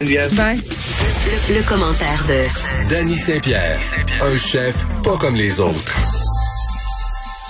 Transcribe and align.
Bye. 0.00 0.56
Le, 0.56 1.56
le 1.56 1.68
commentaire 1.68 2.24
de 2.26 2.88
Danny 2.88 3.14
Saint-Pierre, 3.14 3.78
un 4.22 4.36
chef 4.38 4.82
pas 5.02 5.18
comme 5.18 5.34
les 5.34 5.60
autres. 5.60 5.94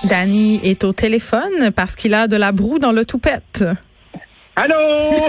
Danny 0.02 0.58
est 0.64 0.82
au 0.82 0.92
téléphone 0.92 1.70
parce 1.70 1.94
qu'il 1.94 2.12
a 2.12 2.26
de 2.26 2.34
la 2.36 2.50
broue 2.50 2.80
dans 2.80 2.90
le 2.90 3.04
toupette. 3.04 3.64
Allô? 4.62 4.76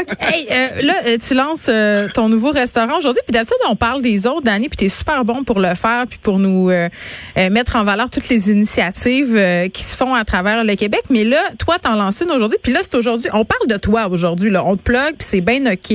OK. 0.00 0.16
Hey, 0.18 0.48
euh, 0.50 0.82
là, 0.82 0.94
euh, 1.06 1.16
tu 1.16 1.34
lances 1.34 1.68
euh, 1.68 2.08
ton 2.12 2.28
nouveau 2.28 2.50
restaurant 2.50 2.98
aujourd'hui. 2.98 3.22
Puis 3.24 3.32
d'habitude, 3.32 3.56
on 3.68 3.76
parle 3.76 4.02
des 4.02 4.26
autres, 4.26 4.42
Danny, 4.42 4.68
puis 4.68 4.76
tu 4.76 4.84
es 4.86 4.88
super 4.88 5.24
bon 5.24 5.44
pour 5.44 5.60
le 5.60 5.76
faire, 5.76 6.06
puis 6.08 6.18
pour 6.20 6.40
nous 6.40 6.68
euh, 6.68 6.88
mettre 7.36 7.76
en 7.76 7.84
valeur 7.84 8.10
toutes 8.10 8.28
les 8.28 8.50
initiatives 8.50 9.40
qui 9.72 9.82
se 9.82 9.96
font 9.96 10.14
à 10.14 10.24
travers 10.24 10.64
le 10.64 10.74
Québec. 10.74 11.02
Mais 11.08 11.22
là, 11.22 11.38
toi, 11.56 11.76
t'en 11.78 11.94
lances 11.94 12.20
une 12.20 12.32
aujourd'hui. 12.32 12.58
Puis 12.60 12.72
là, 12.72 12.80
c'est 12.82 12.96
aujourd'hui. 12.96 13.30
On 13.32 13.44
parle 13.44 13.68
de 13.68 13.76
toi 13.76 14.08
aujourd'hui. 14.10 14.50
Là. 14.50 14.64
On 14.64 14.76
te 14.76 14.82
plug, 14.82 15.16
puis 15.18 15.20
c'est 15.20 15.40
bien 15.40 15.64
OK. 15.66 15.94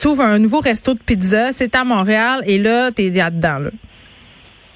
Tu 0.00 0.08
ouvres 0.08 0.22
un 0.22 0.38
nouveau 0.38 0.60
resto 0.60 0.94
de 0.94 1.00
pizza. 1.00 1.52
C'est 1.52 1.74
à 1.74 1.84
Montréal. 1.84 2.40
Et 2.46 2.56
là, 2.56 2.92
t'es 2.92 3.10
là-dedans. 3.10 3.58
Là. 3.58 3.70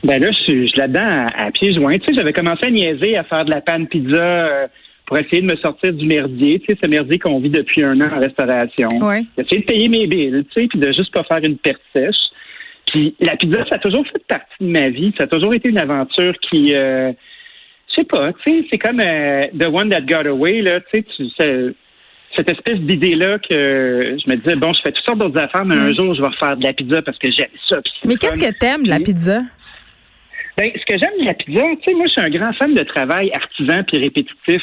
Ben 0.02 0.22
là, 0.22 0.30
je 0.30 0.42
suis, 0.42 0.72
là-dedans 0.76 1.26
à, 1.38 1.46
à 1.46 1.50
pieds 1.52 1.72
joints. 1.72 1.94
Tu 1.94 2.04
sais, 2.04 2.12
j'avais 2.14 2.34
commencé 2.34 2.66
à 2.66 2.70
niaiser, 2.70 3.16
à 3.16 3.24
faire 3.24 3.46
de 3.46 3.50
la 3.50 3.62
panne 3.62 3.86
pizza 3.86 4.68
pour 5.06 5.18
essayer 5.18 5.42
de 5.42 5.46
me 5.46 5.56
sortir 5.56 5.92
du 5.92 6.06
merdier. 6.06 6.60
Tu 6.60 6.66
sais, 6.74 6.78
ce 6.82 6.88
merdier 6.88 7.18
qu'on 7.18 7.40
vit 7.40 7.50
depuis 7.50 7.82
un 7.82 8.00
an 8.00 8.10
en 8.14 8.20
restauration. 8.20 8.88
Ouais. 9.00 9.22
D'essayer 9.36 9.60
de 9.60 9.66
payer 9.66 9.88
mes 9.88 10.06
billes, 10.06 10.44
tu 10.54 10.62
sais, 10.62 10.68
puis 10.68 10.78
de 10.78 10.86
juste 10.92 11.12
pas 11.12 11.24
faire 11.24 11.42
une 11.42 11.58
perte 11.58 11.82
sèche. 11.94 12.16
Puis 12.86 13.14
la 13.20 13.36
pizza, 13.36 13.64
ça 13.68 13.76
a 13.76 13.78
toujours 13.78 14.06
fait 14.06 14.22
partie 14.28 14.46
de 14.60 14.68
ma 14.70 14.88
vie. 14.88 15.12
Ça 15.18 15.24
a 15.24 15.26
toujours 15.26 15.54
été 15.54 15.68
une 15.68 15.78
aventure 15.78 16.34
qui, 16.40 16.74
euh, 16.74 17.12
je 17.88 17.94
sais 17.96 18.04
pas, 18.04 18.32
tu 18.32 18.52
sais, 18.52 18.66
c'est 18.70 18.78
comme 18.78 19.00
euh, 19.00 19.42
The 19.58 19.66
One 19.72 19.90
That 19.90 20.02
Got 20.02 20.28
Away, 20.28 20.62
là, 20.62 20.80
tu 20.92 21.04
sais, 21.38 21.74
cette 22.36 22.50
espèce 22.50 22.80
d'idée-là 22.80 23.38
que 23.38 24.16
je 24.18 24.30
me 24.30 24.36
disais, 24.36 24.56
bon, 24.56 24.72
je 24.72 24.80
fais 24.82 24.92
toutes 24.92 25.04
sortes 25.04 25.18
d'autres 25.18 25.40
affaires, 25.40 25.64
mais 25.64 25.76
un 25.76 25.94
jour, 25.94 26.14
je 26.14 26.20
vais 26.20 26.28
refaire 26.28 26.56
de 26.56 26.64
la 26.64 26.72
pizza 26.72 27.00
parce 27.02 27.18
que 27.18 27.30
j'aime 27.30 27.46
ça. 27.68 27.78
Mais 28.04 28.16
qu'est-ce 28.16 28.38
que 28.38 28.58
t'aimes 28.58 28.84
de 28.84 28.88
la 28.88 28.98
pizza? 28.98 29.42
Ben, 30.56 30.70
ce 30.74 30.84
que 30.84 30.98
j'aime 30.98 31.20
de 31.20 31.26
la 31.26 31.34
pizza, 31.34 31.62
tu 31.62 31.84
sais, 31.84 31.94
moi, 31.94 32.06
je 32.06 32.12
suis 32.12 32.20
un 32.20 32.30
grand 32.30 32.52
fan 32.54 32.74
de 32.74 32.82
travail 32.82 33.30
artisan 33.32 33.82
puis 33.84 33.98
répétitif. 33.98 34.62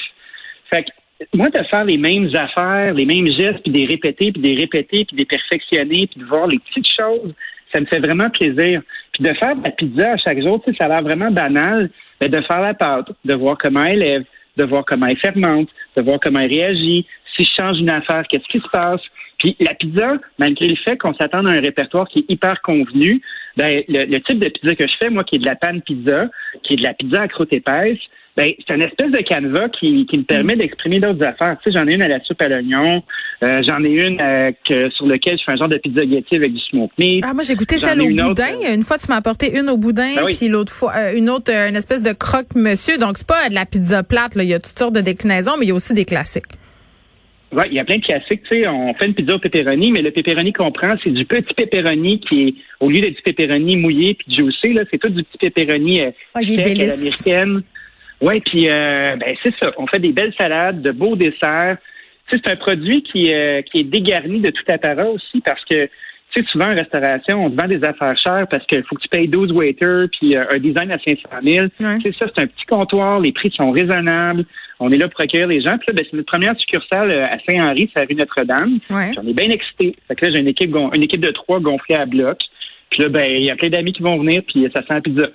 Fait 0.73 0.83
que, 0.83 0.89
moi, 1.35 1.49
de 1.49 1.63
faire 1.65 1.85
les 1.85 1.97
mêmes 1.97 2.29
affaires, 2.35 2.93
les 2.93 3.05
mêmes 3.05 3.27
gestes, 3.27 3.61
puis 3.63 3.71
des 3.71 3.85
répéter, 3.85 4.31
puis 4.31 4.41
des 4.41 4.55
répéter, 4.55 5.05
puis 5.05 5.17
des 5.17 5.25
perfectionner, 5.25 6.07
puis 6.07 6.19
de 6.19 6.25
voir 6.25 6.47
les 6.47 6.59
petites 6.59 6.87
choses, 6.87 7.33
ça 7.73 7.79
me 7.79 7.85
fait 7.85 7.99
vraiment 7.99 8.29
plaisir. 8.29 8.81
Puis 9.13 9.23
de 9.23 9.33
faire 9.33 9.55
la 9.63 9.71
pizza 9.71 10.13
à 10.13 10.17
chaque 10.17 10.41
jour, 10.41 10.63
ça 10.79 10.85
a 10.85 10.87
l'air 10.87 11.03
vraiment 11.03 11.31
banal, 11.31 11.89
mais 12.19 12.29
de 12.29 12.41
faire 12.41 12.61
la 12.61 12.73
pâte, 12.73 13.11
de 13.25 13.33
voir 13.33 13.57
comment 13.57 13.83
elle 13.83 13.99
lève, 13.99 14.23
de 14.57 14.65
voir 14.65 14.85
comment 14.85 15.07
elle 15.07 15.17
fermente, 15.17 15.69
de 15.95 16.01
voir 16.01 16.19
comment 16.19 16.39
elle 16.39 16.51
réagit. 16.51 17.05
Si 17.35 17.45
je 17.45 17.61
change 17.61 17.79
une 17.79 17.89
affaire, 17.89 18.23
qu'est-ce 18.29 18.47
qui 18.49 18.59
se 18.59 18.69
passe? 18.69 19.01
Puis 19.39 19.55
la 19.59 19.73
pizza, 19.73 20.13
malgré 20.37 20.67
le 20.67 20.75
fait 20.75 20.97
qu'on 20.97 21.13
s'attende 21.13 21.47
à 21.47 21.53
un 21.53 21.61
répertoire 21.61 22.07
qui 22.07 22.19
est 22.19 22.29
hyper 22.29 22.61
convenu, 22.61 23.21
ben, 23.57 23.81
le, 23.87 24.05
le 24.05 24.19
type 24.21 24.39
de 24.39 24.49
pizza 24.49 24.75
que 24.75 24.87
je 24.87 24.93
fais, 25.01 25.09
moi, 25.09 25.23
qui 25.23 25.35
est 25.35 25.39
de 25.39 25.45
la 25.45 25.55
panne 25.55 25.81
pizza, 25.81 26.29
qui 26.63 26.73
est 26.73 26.77
de 26.77 26.83
la 26.83 26.93
pizza 26.93 27.21
à 27.21 27.27
croûte 27.27 27.51
épaisse, 27.53 27.97
ben, 28.37 28.49
c'est 28.65 28.73
une 28.73 28.81
espèce 28.83 29.11
de 29.11 29.17
canevas 29.17 29.67
qui, 29.77 30.05
qui 30.09 30.17
me 30.19 30.23
permet 30.23 30.55
d'exprimer 30.55 31.01
d'autres 31.01 31.21
affaires. 31.25 31.57
Tu 31.61 31.69
sais, 31.69 31.77
j'en 31.77 31.85
ai 31.85 31.95
une 31.95 32.01
à 32.01 32.07
la 32.07 32.21
soupe 32.23 32.41
à 32.41 32.47
l'oignon, 32.47 33.03
euh, 33.43 33.61
j'en 33.67 33.83
ai 33.83 33.89
une 33.89 34.21
euh, 34.21 34.51
que, 34.65 34.89
sur 34.91 35.05
laquelle 35.05 35.37
je 35.37 35.43
fais 35.45 35.51
un 35.51 35.57
genre 35.57 35.67
de 35.67 35.75
pizza 35.77 35.99
spaghetti 36.01 36.35
avec 36.37 36.53
du 36.53 36.59
smoke 36.61 36.93
meat. 36.97 37.25
Ah, 37.27 37.33
moi, 37.33 37.43
j'ai 37.43 37.55
goûté 37.55 37.77
celle 37.77 37.99
au 37.99 38.05
une 38.05 38.15
boudin. 38.21 38.53
euh, 38.63 38.73
Une 38.73 38.83
fois, 38.83 38.97
tu 38.97 39.07
m'as 39.09 39.17
apporté 39.17 39.59
une 39.59 39.69
au 39.69 39.75
boudin, 39.75 40.15
Ben 40.15 40.23
oui. 40.23 40.33
puis 40.37 40.47
l'autre 40.47 40.71
fois, 40.71 40.93
euh, 40.95 41.13
une 41.17 41.29
autre, 41.29 41.51
euh, 41.51 41.67
une 41.67 41.75
espèce 41.75 42.01
de 42.01 42.13
croque-monsieur. 42.13 42.97
Donc, 42.97 43.17
c'est 43.17 43.27
pas 43.27 43.49
de 43.49 43.53
la 43.53 43.65
pizza 43.65 44.01
plate, 44.01 44.35
là. 44.35 44.43
Il 44.43 44.49
y 44.49 44.53
a 44.53 44.59
toutes 44.59 44.77
sortes 44.79 44.95
de 44.95 45.01
déclinaisons, 45.01 45.57
mais 45.59 45.65
il 45.65 45.69
y 45.69 45.71
a 45.73 45.75
aussi 45.75 45.93
des 45.93 46.05
classiques. 46.05 46.45
Ouais, 47.51 47.67
il 47.67 47.73
y 47.73 47.79
a 47.79 47.83
plein 47.83 47.97
de 47.97 48.05
classiques. 48.05 48.43
Tu 48.49 48.61
sais, 48.61 48.67
on 48.67 48.93
fait 48.93 49.07
une 49.07 49.13
pizza 49.13 49.35
au 49.35 49.39
pepperoni, 49.39 49.91
mais 49.91 50.01
le 50.01 50.11
pepperoni 50.11 50.53
qu'on 50.53 50.71
prend, 50.71 50.93
c'est 51.03 51.09
du 51.09 51.25
petit 51.25 51.53
pepperoni 51.53 52.19
qui 52.21 52.43
est, 52.43 52.55
au 52.79 52.89
lieu 52.89 53.01
d'être 53.01 53.15
du 53.15 53.21
pepperoni 53.21 53.75
mouillé 53.75 54.13
puis 54.13 54.33
juicy, 54.33 54.73
là, 54.73 54.83
c'est 54.89 54.97
tout 54.97 55.09
du 55.09 55.23
petit 55.23 55.49
pepperoni 55.49 56.01
euh, 56.01 56.11
sec 56.35 56.59
à 56.59 56.61
délice. 56.61 56.97
l'américaine. 56.97 57.63
Ouais, 58.21 58.39
puis 58.39 58.69
euh, 58.69 59.15
ben 59.17 59.35
c'est 59.43 59.53
ça. 59.59 59.71
On 59.77 59.87
fait 59.87 59.99
des 59.99 60.13
belles 60.13 60.33
salades, 60.37 60.81
de 60.81 60.91
beaux 60.91 61.15
desserts. 61.15 61.77
Tu 62.29 62.37
sais, 62.37 62.41
c'est 62.45 62.51
un 62.51 62.55
produit 62.55 63.03
qui, 63.03 63.33
euh, 63.33 63.61
qui 63.63 63.79
est 63.79 63.83
dégarni 63.83 64.39
de 64.39 64.51
tout 64.51 64.63
apparat 64.69 65.09
aussi 65.09 65.41
parce 65.41 65.63
que 65.65 65.89
tu 66.33 66.41
sais, 66.41 66.47
souvent 66.49 66.71
en 66.71 66.75
restauration, 66.75 67.45
on 67.45 67.49
te 67.49 67.61
vend 67.61 67.67
des 67.67 67.83
affaires 67.83 68.17
chères 68.17 68.47
parce 68.49 68.65
qu'il 68.67 68.83
faut 68.83 68.95
que 68.95 69.01
tu 69.01 69.09
payes 69.09 69.27
12 69.27 69.51
waiters 69.51 70.07
puis 70.17 70.37
euh, 70.37 70.45
un 70.49 70.59
design 70.59 70.91
à 70.91 70.99
500 70.99 71.23
000. 71.43 71.65
Ouais. 71.79 71.97
Tu 71.97 72.03
sais, 72.03 72.17
ça, 72.21 72.27
c'est 72.33 72.43
un 72.43 72.47
petit 72.47 72.65
comptoir, 72.69 73.19
les 73.19 73.33
prix 73.33 73.51
sont 73.51 73.71
raisonnables. 73.71 74.45
On 74.81 74.91
est 74.91 74.97
là 74.97 75.07
pour 75.07 75.21
accueillir 75.21 75.47
les 75.47 75.61
gens. 75.61 75.77
Puis 75.77 75.87
là, 75.89 75.93
ben, 75.93 76.05
c'est 76.09 76.17
notre 76.17 76.31
première 76.31 76.57
succursale 76.57 77.11
euh, 77.11 77.25
à 77.25 77.37
Saint-Henri, 77.47 77.89
c'est 77.93 78.01
la 78.01 78.07
rue 78.07 78.15
Notre-Dame. 78.15 78.79
Ouais. 78.89 79.11
On 79.17 79.27
est 79.27 79.33
bien 79.33 79.49
excités. 79.49 79.95
Fait 80.07 80.15
que 80.15 80.25
là, 80.25 80.31
j'ai 80.33 80.39
une 80.39 80.47
équipe, 80.47 80.75
une 80.75 81.03
équipe 81.03 81.21
de 81.21 81.31
trois 81.31 81.59
gonflée 81.59 81.95
à 81.95 82.05
bloc. 82.05 82.39
Puis 82.89 83.03
là, 83.03 83.09
ben, 83.09 83.31
il 83.31 83.45
y 83.45 83.51
a 83.51 83.55
plein 83.55 83.69
d'amis 83.69 83.93
qui 83.93 84.01
vont 84.01 84.17
venir, 84.17 84.41
puis 84.45 84.67
ça 84.75 84.81
sent 84.81 84.93
la 84.93 85.01
pizza. 85.01 85.27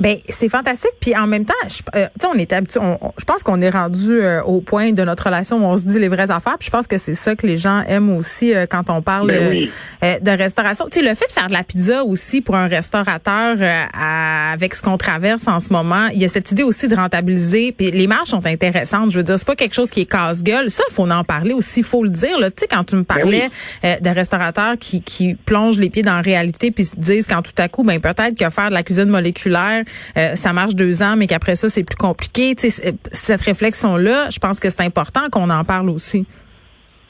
Ben 0.00 0.16
c'est 0.28 0.48
fantastique. 0.48 0.92
Puis 1.00 1.14
en 1.16 1.26
même 1.26 1.44
temps, 1.44 1.52
je, 1.68 1.78
euh, 1.94 2.06
tu 2.18 2.20
sais, 2.20 2.26
on 2.32 2.38
est 2.38 2.52
habitué. 2.52 2.80
on- 2.80 2.98
on- 3.08 3.12
je 3.18 3.24
pense 3.24 3.42
qu'on 3.42 3.60
est 3.60 3.70
rendu 3.70 4.12
euh, 4.20 4.42
au 4.42 4.60
point 4.60 4.92
de 4.92 5.02
notre 5.04 5.24
relation 5.24 5.58
où 5.58 5.64
on 5.64 5.76
se 5.76 5.84
dit 5.84 5.98
les 5.98 6.08
vraies 6.08 6.30
affaires. 6.30 6.56
Puis 6.58 6.66
je 6.66 6.70
pense 6.70 6.86
que 6.86 6.98
c'est 6.98 7.14
ça 7.14 7.36
que 7.36 7.46
les 7.46 7.56
gens 7.56 7.82
aiment 7.86 8.10
aussi 8.16 8.54
euh, 8.54 8.66
quand 8.68 8.88
on 8.88 9.02
parle 9.02 9.28
Ben 9.28 9.42
euh, 9.42 9.50
oui. 9.50 9.70
euh, 10.04 10.18
de 10.18 10.30
restauration. 10.30 10.86
Tu 10.90 11.00
sais, 11.00 11.06
le 11.08 11.14
fait 11.14 11.26
de 11.26 11.32
faire 11.32 11.46
de 11.48 11.52
la 11.52 11.62
pizza 11.62 12.04
aussi 12.04 12.40
pour 12.40 12.56
un 12.56 12.66
restaurateur 12.66 13.56
euh, 13.60 13.82
à- 13.92 14.52
avec 14.52 14.74
ce 14.74 14.82
qu'on 14.82 14.96
traverse 14.98 15.46
en 15.48 15.60
ce 15.60 15.72
moment, 15.72 16.06
il 16.14 16.20
y 16.20 16.24
a 16.24 16.28
cette 16.28 16.50
idée 16.50 16.62
aussi 16.62 16.88
de 16.88 16.96
rentabiliser. 16.96 17.72
Puis 17.72 17.90
les 17.90 18.06
marges 18.06 18.28
sont 18.28 18.46
intéressantes. 18.46 19.10
Je 19.10 19.18
veux 19.18 19.22
dire, 19.24 19.38
c'est 19.38 19.46
pas 19.46 19.56
quelque 19.56 19.74
chose 19.74 19.90
qui 19.90 20.00
est 20.02 20.06
casse-gueule. 20.10 20.70
Ça, 20.70 20.82
faut 20.90 21.08
en 21.10 21.24
parler 21.24 21.52
aussi. 21.52 21.82
Faut 21.82 22.02
le 22.04 22.10
dire. 22.10 22.38
Là. 22.38 22.50
Tu 22.50 22.56
sais, 22.60 22.66
quand 22.68 22.84
tu 22.84 22.96
me 22.96 23.04
parlais 23.04 23.48
euh, 23.84 23.96
de 24.00 24.08
restaurateurs 24.10 24.74
qui, 24.80 25.02
qui 25.02 25.34
plongent 25.34 25.78
les 25.78 25.90
pieds 25.90 26.02
dans 26.02 26.14
la 26.16 26.20
réalité 26.22 26.70
puis 26.70 26.84
se 26.84 26.96
disent 26.96 27.26
quand 27.26 27.42
tout 27.42 27.52
à 27.58 27.68
coup, 27.68 27.82
ben 27.84 28.00
peut-être 28.00 28.38
que 28.38 28.48
faire 28.50 28.68
de 28.70 28.74
la 28.74 28.82
cuisine 28.82 29.06
moléculaire, 29.08 29.84
euh, 30.16 30.34
ça 30.34 30.52
marche 30.52 30.74
deux 30.74 31.02
ans, 31.02 31.16
mais 31.16 31.26
qu'après 31.26 31.56
ça, 31.56 31.68
c'est 31.68 31.84
plus 31.84 31.96
compliqué. 31.96 32.54
Tu 32.54 32.68
sais, 32.68 32.70
c'est- 32.70 32.94
cette 33.12 33.42
réflexion-là, 33.42 34.28
je 34.30 34.38
pense 34.38 34.60
que 34.60 34.70
c'est 34.70 34.82
important 34.82 35.28
qu'on 35.30 35.50
en 35.50 35.64
parle 35.64 35.90
aussi. 35.90 36.26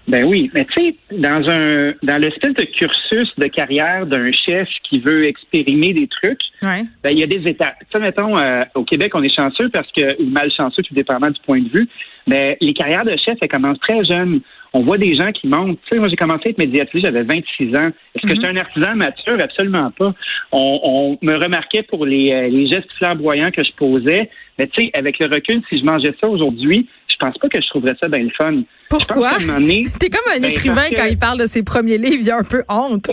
Ben 0.08 0.24
oui, 0.26 0.50
mais 0.54 0.64
tu 0.64 0.72
sais, 0.82 0.96
dans 1.12 1.48
un 1.48 1.92
dans 2.02 2.16
l'espèce 2.16 2.54
de 2.54 2.64
cursus 2.64 3.28
de 3.38 3.46
carrière 3.46 4.06
d'un 4.06 4.32
chef 4.32 4.66
qui 4.88 4.98
veut 4.98 5.26
expérimenter 5.26 5.92
des 5.92 6.08
trucs, 6.08 6.40
Ouais. 6.62 6.82
ben 7.04 7.10
il 7.10 7.20
y 7.20 7.22
a 7.22 7.26
des 7.26 7.42
étapes. 7.48 7.76
Tu 7.80 7.86
sais, 7.92 8.00
mettons, 8.00 8.36
euh, 8.36 8.60
au 8.74 8.82
Québec, 8.84 9.12
on 9.14 9.22
est 9.22 9.32
chanceux 9.32 9.68
parce 9.68 9.86
que, 9.92 10.20
ou 10.20 10.26
malchanceux, 10.30 10.82
tout 10.82 10.94
dépendamment 10.94 11.30
du 11.30 11.40
point 11.46 11.60
de 11.60 11.68
vue, 11.68 11.86
mais 12.26 12.56
les 12.60 12.72
carrières 12.72 13.04
de 13.04 13.14
chef, 13.24 13.36
elles 13.40 13.48
commencent 13.48 13.78
très 13.80 14.02
jeunes. 14.02 14.40
On 14.72 14.82
voit 14.84 14.98
des 14.98 15.16
gens 15.16 15.32
qui 15.32 15.48
montent. 15.48 15.78
Tu 15.82 15.88
sais, 15.90 15.98
moi, 15.98 16.08
j'ai 16.08 16.16
commencé 16.16 16.42
à 16.46 16.50
être 16.50 16.58
médiatrice, 16.58 17.02
j'avais 17.02 17.24
26 17.24 17.74
ans. 17.76 17.88
Est-ce 18.14 18.22
que 18.26 18.34
j'étais 18.34 18.46
un 18.46 18.56
artisan 18.56 18.94
mature? 18.94 19.34
Absolument 19.40 19.90
pas. 19.90 20.14
On, 20.52 20.80
on 20.84 21.18
me 21.26 21.34
remarquait 21.42 21.82
pour 21.82 22.06
les, 22.06 22.30
euh, 22.32 22.48
les 22.48 22.68
gestes 22.68 22.90
flamboyants 22.98 23.50
que 23.50 23.64
je 23.64 23.72
posais. 23.76 24.30
Mais 24.58 24.68
tu 24.68 24.82
sais, 24.84 24.90
avec 24.94 25.18
le 25.18 25.26
recul, 25.26 25.60
si 25.68 25.78
je 25.80 25.84
mangeais 25.84 26.14
ça 26.22 26.28
aujourd'hui, 26.28 26.86
je 27.08 27.16
pense 27.16 27.36
pas 27.38 27.48
que 27.48 27.60
je 27.60 27.68
trouverais 27.68 27.96
ça 28.00 28.08
bien 28.08 28.20
le 28.22 28.30
fun. 28.30 28.62
Pourquoi? 28.88 29.32
T'es 29.98 30.08
comme 30.08 30.32
un 30.36 30.40
Ben, 30.40 30.44
écrivain 30.50 30.88
que- 30.88 30.94
quand 30.96 31.06
il 31.10 31.18
parle 31.18 31.40
de 31.40 31.46
ses 31.48 31.64
premiers 31.64 31.98
livres, 31.98 32.22
il 32.22 32.30
a 32.30 32.36
un 32.38 32.44
peu 32.44 32.62
honte. 32.68 33.10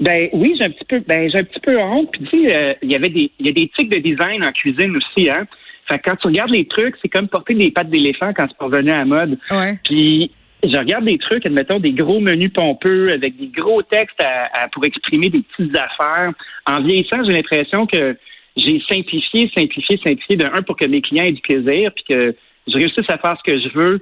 Ben 0.00 0.28
oui, 0.32 0.54
j'ai 0.58 0.64
un 0.66 0.70
petit 0.70 0.84
peu, 0.88 0.98
ben 1.06 1.30
j'ai 1.30 1.38
un 1.38 1.44
petit 1.44 1.60
peu 1.60 1.78
honte. 1.78 2.10
Puis 2.12 2.24
tu 2.30 2.46
sais, 2.46 2.56
euh, 2.56 2.74
il 2.82 2.90
y 2.90 2.94
avait 2.96 3.08
des, 3.08 3.30
il 3.38 3.46
y 3.46 3.48
a 3.48 3.52
des 3.52 3.68
tics 3.76 3.88
de 3.90 3.98
design 3.98 4.44
en 4.44 4.52
cuisine 4.52 4.96
aussi, 4.96 5.28
hein. 5.30 5.46
Fait 5.88 5.98
que 5.98 6.08
quand 6.10 6.16
tu 6.16 6.26
regardes 6.28 6.50
les 6.50 6.64
trucs, 6.66 6.94
c'est 7.02 7.08
comme 7.08 7.28
porter 7.28 7.54
des 7.54 7.70
pattes 7.70 7.90
d'éléphant 7.90 8.32
quand 8.36 8.46
c'est 8.48 8.56
pas 8.56 8.66
revenu 8.66 8.90
à 8.90 8.98
la 8.98 9.04
mode. 9.04 9.38
Ouais. 9.50 9.78
Puis 9.84 10.30
je 10.64 10.76
regarde 10.76 11.04
des 11.04 11.18
trucs, 11.18 11.44
admettons 11.44 11.80
des 11.80 11.92
gros 11.92 12.20
menus 12.20 12.52
pompeux 12.52 13.12
avec 13.12 13.36
des 13.36 13.48
gros 13.48 13.82
textes 13.82 14.20
à, 14.20 14.48
à- 14.52 14.68
pour 14.68 14.84
exprimer 14.84 15.28
des 15.28 15.42
petites 15.42 15.76
affaires. 15.76 16.32
En 16.66 16.80
vieillissant, 16.82 17.24
j'ai 17.24 17.32
l'impression 17.32 17.86
que 17.86 18.16
j'ai 18.56 18.80
simplifié, 18.88 19.50
simplifié, 19.56 19.98
simplifié 20.04 20.36
de 20.36 20.44
un 20.44 20.62
pour 20.62 20.76
que 20.76 20.84
mes 20.84 21.00
clients 21.00 21.24
aient 21.24 21.32
du 21.32 21.40
plaisir, 21.40 21.90
puis 21.94 22.04
que 22.08 22.36
je 22.68 22.76
réussisse 22.76 23.08
à 23.08 23.18
faire 23.18 23.36
ce 23.44 23.50
que 23.50 23.58
je 23.58 23.68
veux 23.74 24.00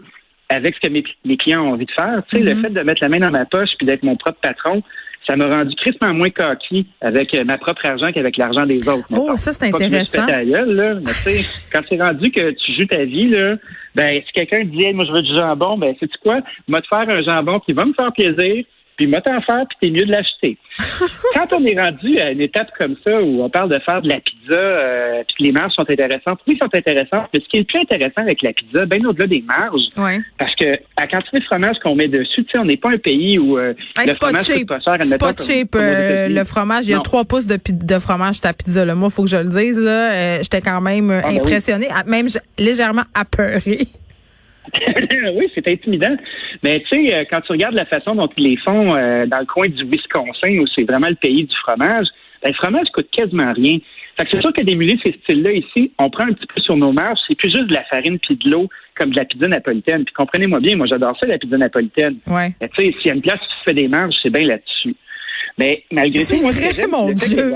avec 0.48 0.74
ce 0.74 0.80
que 0.80 0.92
mes, 0.92 1.04
mes 1.24 1.36
clients 1.36 1.62
ont 1.64 1.72
envie 1.72 1.86
de 1.86 1.92
faire. 1.92 2.22
Tu 2.28 2.38
sais, 2.38 2.42
le 2.42 2.60
fait 2.60 2.70
de 2.70 2.80
mettre 2.82 3.02
la 3.02 3.08
main 3.08 3.20
dans 3.20 3.30
ma 3.30 3.46
poche 3.46 3.70
puis 3.78 3.86
d'être 3.86 4.02
mon 4.02 4.16
propre 4.16 4.40
patron, 4.42 4.82
ça 5.26 5.36
m'a 5.36 5.46
rendu 5.46 5.74
crispement 5.76 6.14
moins 6.14 6.30
coquille 6.30 6.86
avec 7.00 7.34
euh, 7.34 7.44
ma 7.44 7.58
propre 7.58 7.84
argent 7.84 8.10
qu'avec 8.12 8.36
l'argent 8.36 8.66
des 8.66 8.80
autres. 8.88 9.06
Oh, 9.12 9.24
mettons. 9.24 9.36
ça, 9.36 9.52
c'est 9.52 9.70
que 9.70 9.78
je 9.78 9.84
intéressant. 9.84 10.26
gueule, 10.26 10.74
là, 10.74 10.94
mais 10.94 11.12
tu 11.12 11.42
sais, 11.42 11.46
quand 11.72 11.80
c'est 11.88 12.00
rendu 12.00 12.30
que 12.30 12.50
tu 12.52 12.74
joues 12.74 12.86
ta 12.86 13.04
vie, 13.04 13.28
là, 13.28 13.56
ben, 13.94 14.22
si 14.26 14.32
quelqu'un 14.32 14.64
dit, 14.64 14.84
Hey, 14.84 14.94
moi, 14.94 15.04
je 15.04 15.12
veux 15.12 15.22
du 15.22 15.34
jambon, 15.34 15.76
ben, 15.78 15.94
sais-tu 16.00 16.18
quoi? 16.22 16.40
Va 16.68 16.80
te 16.80 16.86
faire 16.86 17.08
un 17.08 17.22
jambon 17.22 17.58
qui 17.60 17.72
va 17.72 17.84
me 17.84 17.92
faire 17.92 18.12
plaisir, 18.12 18.64
puis 19.00 19.06
m'a 19.08 19.20
t'en 19.22 19.40
faire, 19.40 19.64
puis 19.66 19.78
t'es 19.80 19.90
mieux 19.90 20.04
de 20.04 20.12
l'acheter. 20.12 20.58
Quand 21.34 21.46
on 21.58 21.64
est 21.64 21.78
rendu 21.80 22.18
à 22.18 22.32
une 22.32 22.40
étape 22.42 22.68
comme 22.78 22.96
ça 23.02 23.22
où 23.22 23.42
on 23.42 23.48
parle 23.48 23.70
de 23.72 23.78
faire 23.80 24.02
de 24.02 24.08
la 24.08 24.16
pizza, 24.20 24.54
euh, 24.54 25.22
puis 25.26 25.36
que 25.38 25.42
les 25.44 25.52
marges 25.52 25.72
sont 25.72 25.88
intéressantes, 25.88 26.38
oui, 26.46 26.58
elles 26.60 26.68
sont 26.68 26.74
intéressantes, 26.76 27.28
mais 27.32 27.40
ce 27.40 27.48
qui 27.48 27.56
est 27.56 27.60
le 27.60 27.64
plus 27.64 27.80
intéressant 27.80 28.20
avec 28.20 28.42
la 28.42 28.52
pizza, 28.52 28.84
bien 28.84 29.02
au-delà 29.08 29.26
des 29.26 29.42
marges, 29.46 29.84
Ouais. 29.96 30.20
parce 30.38 30.54
que 30.54 30.66
la 30.98 31.06
quantité 31.06 31.38
de 31.38 31.44
fromage 31.44 31.76
qu'on 31.82 31.94
met 31.94 32.08
dessus, 32.08 32.44
tu 32.44 32.50
sais, 32.52 32.58
on 32.58 32.64
n'est 32.66 32.76
pas 32.76 32.90
un 32.90 32.98
pays 32.98 33.38
où 33.38 33.56
euh, 33.58 33.72
Hey, 33.98 34.06
le 34.08 34.14
fromage 34.14 34.42
cheap. 34.44 34.68
coûte 34.68 34.68
pas 34.68 34.80
cher. 34.80 34.96
C'est 35.04 35.18
pas 35.18 35.32
cheap, 35.34 35.70
comme 35.70 35.80
euh, 35.82 36.28
le 36.28 36.44
fromage. 36.44 36.86
Il 36.86 36.90
y 36.90 36.94
a 36.94 37.00
trois 37.00 37.24
pouces 37.24 37.46
de, 37.46 37.58
de 37.66 37.98
fromage 37.98 38.34
sur 38.34 38.42
ta 38.42 38.52
pizza. 38.52 38.84
Là. 38.84 38.94
Moi, 38.94 39.08
faut 39.08 39.24
que 39.24 39.30
je 39.30 39.36
le 39.38 39.46
dise. 39.46 39.80
Là, 39.80 40.42
j'étais 40.42 40.60
quand 40.60 40.80
même 40.82 41.10
Ah, 41.10 41.22
ben 41.22 41.30
oui. 41.32 41.38
impressionnée, 41.38 41.88
même 42.06 42.26
légèrement 42.58 43.04
apeurée. 43.14 43.88
oui, 45.34 45.50
c'est 45.54 45.66
intimidant. 45.68 46.16
Mais 46.62 46.82
tu 46.88 47.06
sais, 47.06 47.14
euh, 47.14 47.24
quand 47.30 47.40
tu 47.40 47.52
regardes 47.52 47.74
la 47.74 47.86
façon 47.86 48.14
dont 48.14 48.28
ils 48.36 48.44
les 48.44 48.56
font 48.56 48.94
euh, 48.94 49.26
dans 49.26 49.38
le 49.40 49.46
coin 49.46 49.68
du 49.68 49.84
Wisconsin, 49.84 50.58
où 50.58 50.66
c'est 50.76 50.84
vraiment 50.84 51.08
le 51.08 51.16
pays 51.16 51.44
du 51.44 51.56
fromage, 51.56 52.06
ben, 52.42 52.50
le 52.50 52.54
fromage 52.54 52.88
coûte 52.92 53.08
quasiment 53.10 53.52
rien. 53.52 53.78
Fait 54.16 54.24
que 54.24 54.30
c'est 54.32 54.40
sûr 54.40 54.52
que 54.52 54.62
d'émuler 54.62 54.98
ces 55.04 55.12
styles-là 55.22 55.52
ici, 55.52 55.92
on 55.98 56.10
prend 56.10 56.24
un 56.24 56.32
petit 56.32 56.46
peu 56.46 56.60
sur 56.60 56.76
nos 56.76 56.92
marges. 56.92 57.18
C'est 57.26 57.36
plus 57.36 57.50
juste 57.50 57.68
de 57.68 57.74
la 57.74 57.84
farine 57.84 58.18
puis 58.18 58.36
de 58.36 58.50
l'eau, 58.50 58.68
comme 58.94 59.10
de 59.10 59.16
la 59.16 59.24
pizza 59.24 59.48
napolitaine. 59.48 60.04
Puis 60.04 60.14
comprenez-moi 60.14 60.60
bien, 60.60 60.76
moi 60.76 60.86
j'adore 60.86 61.16
ça, 61.18 61.26
la 61.26 61.38
pizza 61.38 61.56
napolitaine. 61.56 62.16
Ouais. 62.26 62.52
Tu 62.60 62.82
sais, 62.82 62.94
s'il 62.98 63.06
y 63.06 63.10
a 63.10 63.14
une 63.14 63.22
place 63.22 63.40
tu 63.40 63.64
fais 63.64 63.74
des 63.74 63.88
marges, 63.88 64.14
c'est 64.22 64.30
bien 64.30 64.46
là-dessus. 64.46 64.94
Mais 65.58 65.84
malgré 65.90 66.24
tout, 66.24 66.40
moi, 66.42 66.50
vrai, 66.50 66.86
mon 66.86 67.12
Dieu. 67.12 67.54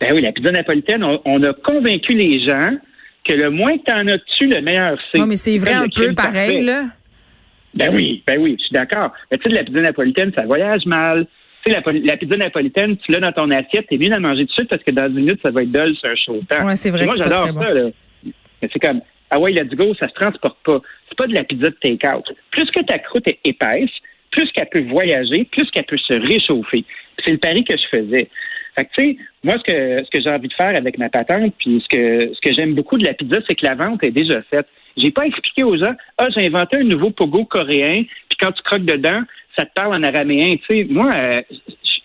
ben 0.00 0.12
oui, 0.14 0.22
la 0.22 0.32
pizza 0.32 0.50
napolitaine, 0.50 1.02
on, 1.02 1.20
on 1.24 1.42
a 1.42 1.52
convaincu 1.52 2.14
les 2.14 2.46
gens 2.46 2.76
que 3.24 3.32
le 3.32 3.50
moins 3.50 3.76
que 3.78 3.84
tu 3.84 3.92
en 3.92 4.06
as 4.06 4.18
dessus, 4.18 4.46
le 4.46 4.60
meilleur 4.60 4.98
c'est. 5.10 5.18
Non, 5.18 5.26
mais 5.26 5.36
c'est 5.36 5.58
vrai 5.58 5.72
un 5.72 5.88
peu 5.88 6.14
pareil, 6.14 6.62
là. 6.62 6.84
Ben 7.74 7.92
oui, 7.92 8.22
ben 8.26 8.40
oui, 8.40 8.56
je 8.58 8.66
suis 8.66 8.72
d'accord. 8.72 9.12
Mais 9.30 9.38
tu 9.38 9.50
sais, 9.50 9.56
la 9.56 9.64
pizza 9.64 9.80
napolitaine, 9.80 10.32
ça 10.36 10.44
voyage 10.44 10.86
mal. 10.86 11.26
Tu 11.64 11.72
sais, 11.72 11.80
la, 11.84 11.92
la, 11.92 12.16
pizza 12.16 12.36
napolitaine, 12.36 12.96
tu 12.98 13.10
l'as 13.10 13.20
dans 13.20 13.32
ton 13.32 13.50
assiette, 13.50 13.86
t'es 13.88 13.98
mieux 13.98 14.10
d'en 14.10 14.20
manger 14.20 14.42
tout 14.42 14.50
de 14.50 14.52
suite 14.52 14.68
parce 14.68 14.82
que 14.82 14.92
dans 14.92 15.08
une 15.08 15.14
minute, 15.14 15.40
ça 15.44 15.50
va 15.50 15.62
être 15.62 15.72
dol 15.72 15.96
sur 15.96 16.08
un 16.08 16.14
chaud 16.14 16.40
temps. 16.48 16.64
Ouais, 16.64 16.76
c'est 16.76 16.90
vrai. 16.90 17.04
moi, 17.04 17.14
j'adore 17.16 17.46
ça, 17.46 17.52
bon. 17.52 17.60
là. 17.60 17.90
Mais 18.62 18.70
c'est 18.72 18.78
comme, 18.78 19.00
ah 19.30 19.40
ouais, 19.40 19.52
let's 19.52 19.74
go, 19.74 19.92
ça 19.98 20.08
se 20.08 20.14
transporte 20.14 20.58
pas. 20.64 20.80
C'est 21.08 21.18
pas 21.18 21.26
de 21.26 21.34
la 21.34 21.42
pizza 21.42 21.68
de 21.68 21.76
take-out. 21.82 22.24
Plus 22.52 22.70
que 22.70 22.80
ta 22.80 22.98
croûte 23.00 23.26
est 23.26 23.40
épaisse, 23.44 23.90
plus 24.30 24.50
qu'elle 24.52 24.68
peut 24.68 24.84
voyager, 24.88 25.44
plus 25.50 25.68
qu'elle 25.70 25.86
peut 25.86 25.98
se 25.98 26.14
réchauffer. 26.14 26.84
C'est 27.24 27.32
le 27.32 27.38
pari 27.38 27.64
que 27.64 27.76
je 27.76 27.88
faisais. 27.90 28.28
Fait 28.74 28.84
que, 28.84 28.90
tu 28.96 29.02
sais, 29.02 29.16
moi, 29.42 29.54
ce 29.54 29.62
que, 29.62 30.04
ce 30.04 30.10
que 30.10 30.20
j'ai 30.20 30.30
envie 30.30 30.48
de 30.48 30.54
faire 30.54 30.74
avec 30.74 30.98
ma 30.98 31.08
patente, 31.08 31.54
puis 31.58 31.82
ce 31.82 31.96
que, 31.96 32.34
ce 32.34 32.40
que 32.40 32.52
j'aime 32.52 32.74
beaucoup 32.74 32.98
de 32.98 33.04
la 33.04 33.14
pizza, 33.14 33.38
c'est 33.46 33.54
que 33.54 33.64
la 33.64 33.74
vente 33.74 34.02
est 34.02 34.10
déjà 34.10 34.42
faite. 34.42 34.66
J'ai 34.96 35.10
pas 35.10 35.26
expliqué 35.26 35.64
aux 35.64 35.76
gens, 35.76 35.94
ah, 36.18 36.26
j'ai 36.36 36.46
inventé 36.46 36.78
un 36.78 36.84
nouveau 36.84 37.10
pogo 37.10 37.44
coréen, 37.44 38.04
puis 38.28 38.38
quand 38.38 38.52
tu 38.52 38.62
croques 38.62 38.84
dedans, 38.84 39.22
ça 39.56 39.66
te 39.66 39.72
parle 39.74 39.94
en 39.94 40.02
araméen. 40.02 40.56
Tu 40.56 40.64
sais, 40.68 40.86
moi, 40.88 41.10
il 41.12 41.18
euh, 41.18 41.42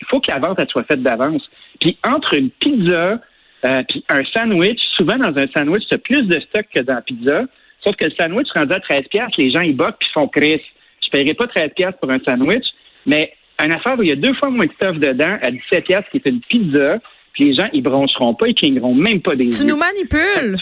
faut 0.08 0.20
que 0.20 0.30
la 0.30 0.38
vente 0.38 0.58
elle 0.58 0.68
soit 0.68 0.84
faite 0.84 1.02
d'avance. 1.02 1.42
Puis 1.80 1.96
entre 2.04 2.34
une 2.34 2.50
pizza 2.50 3.20
euh, 3.64 3.82
puis 3.88 4.04
un 4.08 4.22
sandwich, 4.32 4.80
souvent 4.96 5.16
dans 5.16 5.36
un 5.36 5.46
sandwich, 5.54 5.84
tu 5.90 5.98
plus 5.98 6.22
de 6.22 6.40
stock 6.40 6.66
que 6.74 6.80
dans 6.80 6.94
la 6.94 7.02
pizza. 7.02 7.44
Sauf 7.84 7.96
que 7.96 8.06
le 8.06 8.12
sandwich 8.18 8.48
rendu 8.54 8.72
à 8.74 8.80
13 8.80 9.02
pièces, 9.10 9.36
les 9.38 9.50
gens 9.50 9.60
ils 9.60 9.76
boquent 9.76 9.98
puis 9.98 10.08
font 10.12 10.28
Chris. 10.28 10.60
Je 11.04 11.10
paierai 11.10 11.34
pas 11.34 11.46
13 11.46 11.70
pièces 11.74 11.94
pour 12.00 12.10
un 12.10 12.18
sandwich, 12.26 12.64
mais 13.06 13.32
une 13.64 13.72
affaire 13.72 13.98
où 13.98 14.02
il 14.02 14.08
y 14.08 14.12
a 14.12 14.16
deux 14.16 14.34
fois 14.34 14.50
moins 14.50 14.66
de 14.66 14.72
stuff 14.72 14.98
dedans 14.98 15.38
à 15.42 15.50
17 15.50 15.84
pièces 15.84 16.04
qui 16.10 16.18
est 16.18 16.28
une 16.28 16.40
pizza, 16.40 16.98
puis 17.32 17.44
les 17.44 17.54
gens 17.54 17.68
ils 17.72 17.82
broncheront 17.82 18.34
pas, 18.34 18.48
ils 18.48 18.54
cligneront 18.54 18.94
même 18.94 19.20
pas 19.20 19.36
des 19.36 19.48
Tu 19.48 19.62
yeux. 19.62 19.68
nous 19.68 19.76
manipules. 19.76 20.56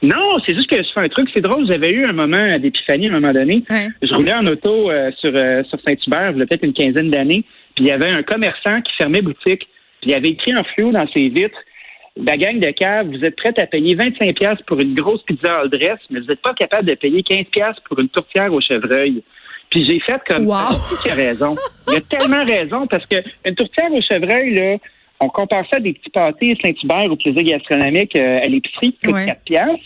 Non, 0.00 0.38
c'est 0.46 0.54
juste 0.54 0.70
que 0.70 0.76
je 0.76 0.88
fais 0.94 1.00
un 1.00 1.08
truc. 1.08 1.28
C'est 1.34 1.40
drôle. 1.40 1.66
J'avais 1.66 1.90
eu 1.90 2.04
un 2.04 2.12
moment 2.12 2.58
d'épiphanie 2.58 3.08
à 3.08 3.10
un 3.10 3.20
moment 3.20 3.32
donné. 3.32 3.64
Ouais. 3.68 3.88
Je 4.00 4.14
roulais 4.14 4.34
en 4.34 4.46
auto 4.46 4.90
euh, 4.90 5.10
sur, 5.18 5.34
euh, 5.34 5.64
sur 5.64 5.78
Saint-Hubert, 5.84 6.32
il 6.32 6.38
y 6.38 6.42
a 6.42 6.46
peut-être 6.46 6.64
une 6.64 6.72
quinzaine 6.72 7.10
d'années. 7.10 7.44
Puis 7.74 7.84
il 7.84 7.86
y 7.86 7.90
avait 7.90 8.12
un 8.12 8.22
commerçant 8.22 8.80
qui 8.82 8.92
fermait 8.96 9.22
boutique. 9.22 9.66
Puis 10.00 10.10
il 10.10 10.14
avait 10.14 10.28
écrit 10.28 10.56
en 10.56 10.62
fluo 10.62 10.92
dans 10.92 11.06
ses 11.08 11.28
vitres 11.28 11.58
la 12.24 12.36
gang 12.36 12.58
de 12.58 12.70
cave, 12.70 13.08
vous 13.08 13.24
êtes 13.24 13.36
prête 13.36 13.58
à 13.58 13.66
payer 13.66 13.94
25 13.94 14.34
pièces 14.34 14.58
pour 14.66 14.80
une 14.80 14.94
grosse 14.94 15.22
pizza 15.22 15.60
all 15.60 15.70
dress, 15.70 15.98
mais 16.10 16.20
vous 16.20 16.26
n'êtes 16.26 16.42
pas 16.42 16.54
capable 16.54 16.86
de 16.88 16.94
payer 16.94 17.22
15 17.22 17.44
pièces 17.50 17.76
pour 17.88 17.98
une 18.00 18.08
tourtière 18.08 18.52
au 18.52 18.60
chevreuil. 18.60 19.22
Puis 19.70 19.86
j'ai 19.86 20.00
fait 20.00 20.20
comme 20.26 20.46
Wow. 20.46 20.56
il 21.04 21.10
a 21.10 21.14
raison. 21.14 21.56
Il 21.88 21.96
a 21.96 22.00
tellement 22.02 22.44
raison 22.44 22.86
parce 22.86 23.04
que 23.06 23.16
une 23.44 23.54
tourtière 23.54 23.92
au 23.92 24.00
chevreuil 24.00 24.54
là, 24.54 24.76
on 25.20 25.28
compare 25.28 25.64
ça 25.70 25.76
à 25.78 25.80
des 25.80 25.92
petits 25.94 26.10
pâtés 26.10 26.56
Saint-Hubert 26.62 27.10
au 27.10 27.16
plaisir 27.16 27.42
gastronomique 27.42 28.14
euh, 28.16 28.38
à 28.42 28.46
l'épicerie 28.46 28.94
coûte 29.04 29.14
Ouais. 29.14 29.26
4 29.26 29.40
pièces. 29.44 29.84